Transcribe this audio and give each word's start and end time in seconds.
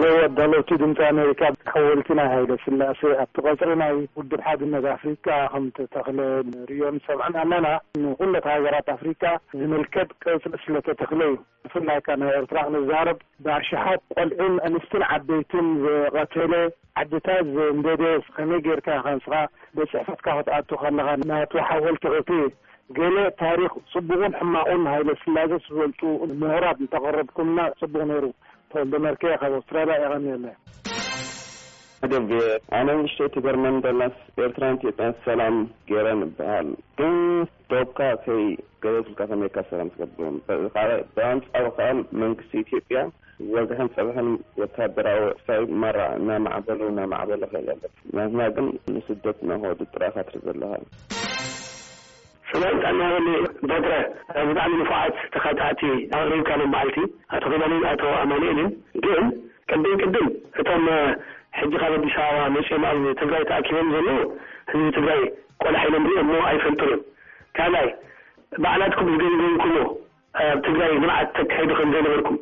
ሎ 0.00 0.10
ኣዳሎቲ 0.24 0.76
ድምፂ 0.82 0.98
ኣሜሪካ 1.12 1.42
ሓወልቲናይ 1.74 2.28
ሃይለ 2.32 2.50
ስላእሴ 2.64 3.00
ኣብቲ 3.22 3.36
ቀፅሪ 3.46 3.70
ናይ 3.82 3.92
ውድብ 4.18 4.32
ሓድነት 4.46 4.86
ኣፍሪካ 4.96 5.26
ከም 5.52 5.64
እተተኽለ 5.70 6.18
ንሪእዮን 6.50 6.98
ሰምዐን 7.06 7.38
ኣለና 7.44 7.66
ንኩለት 8.02 8.48
ሃገራት 8.54 8.90
ኣፍሪካ 8.96 9.24
ዝምልከጥ 9.62 10.08
ቀፅሪ 10.26 10.54
ስለተተኽሊ 10.66 11.22
እዩ 11.32 11.38
ንፍላይካ 11.68 12.06
ናይ 12.24 12.32
ኤርትራ 12.42 12.58
ክንዛረብ 12.68 13.20
ባኣርሻሓት 13.48 14.00
ቆልዕን 14.16 14.54
ኣንስትን 14.70 15.06
ዓበይትን 15.10 15.68
ዘቀተለ 15.88 16.52
ዓድታት 17.04 17.44
ዘንዴዴስ 17.58 18.26
ከመይ 18.38 18.62
ጌይርካ 18.68 18.88
ከንስኻ 19.08 19.34
ብፅሕፈትካ 19.78 20.28
ክትኣቱ 20.40 20.68
ከለካ 20.84 21.08
ናትዋ 21.30 21.60
ሓወልቲክቲ 21.70 22.30
ገሌ 22.96 23.16
ታሪክ 23.42 23.72
ፅቡቕን 23.92 24.32
ሕማኡን 24.40 24.84
ሃይለ 24.90 25.08
ስላዘ 25.22 25.50
ዝበልጡ 25.64 26.00
ምሁራት 26.42 26.78
እንተቀረድኩምና 26.82 27.58
ፅቡቕ 27.80 28.04
ይሩ 28.16 28.24
ተወልደ 28.72 28.94
መርክ 29.04 29.22
ካብ 29.40 29.54
ኣስትራያ 29.58 29.88
ይቀኒኣለኣ 30.04 30.54
ኣነ 32.78 32.88
ምሽተይ 33.02 33.28
ትገርመንደላስ 33.34 34.16
ኤርትራን 34.46 34.78
ኢዮጵያ 34.84 35.06
ሰላም 35.26 35.56
ገይረ 35.90 36.08
ንበሃል 36.22 36.68
ግን 37.00 37.16
ዶብካ 37.72 37.98
ከይ 38.24 38.44
ገል 38.84 38.98
ፍልካ 39.06 39.20
ከካሰ 39.30 39.70
ዝገብዮ 39.92 40.68
ካል 40.76 40.92
ብኣንፃብ 41.16 41.66
ከኣል 41.78 42.00
መንግስቲ 42.24 42.52
ኢትዮጵያ 42.64 43.00
ወዝሕን 43.54 43.90
ፀብሕን 43.96 44.30
ወታደራዊ 44.62 45.22
ታይ 45.48 45.62
ማራ 45.84 45.98
እናይማዕበሉ 46.20 46.80
ናይማዕበሉ 47.00 47.42
ክእልኣለ 47.54 47.68
ናትና 48.18 48.42
ግን 48.58 48.68
ንስደት 48.96 49.40
ናከወዱ 49.50 49.80
ጥራካትር 49.94 50.38
ዘለሃል 50.48 50.84
ስ 52.50 52.58
ጣኒ 52.82 53.28
በትረ 53.70 53.90
ብጣዕሚ 54.48 54.72
ንፉዓት 54.82 55.16
ተኸታዕቲ 55.34 55.80
ኣቕሪብካሎም 56.18 56.70
ማዓልቲ 56.74 56.98
ኣቶ 57.34 57.44
ኺማኒን 57.52 57.82
ኣቶ 57.90 58.02
ኣማኒ 58.20 58.44
ኤልን 58.52 58.68
ግን 59.06 59.26
ቅድም 59.70 59.94
ቅድም 60.06 60.28
እቶም 60.60 60.84
ሕጂ 61.58 61.72
ካብ 61.82 61.92
ኣዲስ 61.98 62.16
በባ 62.22 62.38
መፂኦም 62.56 62.84
ኣብ 63.08 63.18
ትግራይ 63.20 63.44
ተኣኪቦም 63.50 63.90
ዘለዉ 63.96 64.18
ህዝቢ 64.70 64.86
ትግራይ 64.98 65.20
ቆልሒ 65.64 65.84
ሎ 65.94 65.96
ብሪኦ 66.04 66.22
ሞ 66.30 66.34
ኣይፈልጥር 66.50 66.90
እዮም 66.92 67.02
ካላይ 67.58 67.86
ብዓላትኩም 68.62 69.10
ዝገንገልኩዎ 69.14 69.78
ብ 70.38 70.58
ትግራይ 70.68 70.92
ንባዓት 71.04 71.30
ተካይዱ 71.38 71.70
ከምዘይነበርኩም 71.80 72.38